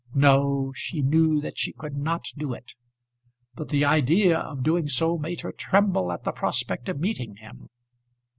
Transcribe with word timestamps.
No. 0.15 0.73
She 0.75 1.03
knew 1.03 1.39
that 1.41 1.59
she 1.59 1.73
could 1.73 1.95
not 1.95 2.25
do 2.35 2.55
it. 2.55 2.73
But 3.53 3.69
the 3.69 3.85
idea 3.85 4.39
of 4.39 4.63
doing 4.63 4.89
so 4.89 5.19
made 5.19 5.41
her 5.41 5.51
tremble 5.51 6.11
at 6.11 6.23
the 6.23 6.31
prospect 6.31 6.89
of 6.89 6.99
meeting 6.99 7.35
him. 7.35 7.69